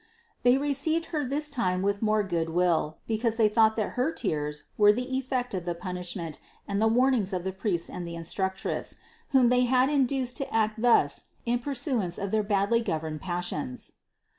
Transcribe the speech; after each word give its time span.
They 0.41 0.57
received 0.57 1.05
Her 1.13 1.23
this 1.23 1.47
time 1.47 1.83
with 1.83 2.01
more 2.01 2.23
good 2.23 2.49
will, 2.49 2.97
because 3.07 3.37
they 3.37 3.47
thought 3.47 3.75
that 3.75 3.91
her 3.91 4.11
tears 4.11 4.63
were 4.75 4.91
the 4.91 5.15
effect 5.15 5.53
of 5.53 5.65
the 5.65 5.75
542 5.75 5.77
CITY 5.77 5.77
OF 5.77 5.77
GOD 5.77 5.83
punishment 6.39 6.49
and 6.67 6.81
the 6.81 6.87
warning 6.87 7.27
of 7.31 7.43
the 7.43 7.51
priests 7.51 7.87
and 7.87 8.07
the 8.07 8.15
in 8.15 8.23
structress, 8.23 8.95
whom 9.29 9.49
they 9.49 9.65
had 9.65 9.91
induced 9.91 10.37
to 10.37 10.51
act 10.51 10.81
thus 10.81 11.25
in 11.45 11.59
pur 11.59 11.75
suance 11.75 12.17
of 12.17 12.31
their 12.31 12.41
badly 12.41 12.81
governed 12.81 13.21
passions. 13.21 13.91